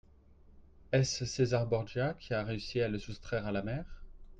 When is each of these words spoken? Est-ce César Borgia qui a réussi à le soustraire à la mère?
Est-ce 0.91 1.25
César 1.25 1.67
Borgia 1.67 2.15
qui 2.15 2.33
a 2.33 2.41
réussi 2.43 2.81
à 2.81 2.87
le 2.87 2.97
soustraire 2.97 3.45
à 3.45 3.51
la 3.51 3.61
mère? 3.61 4.03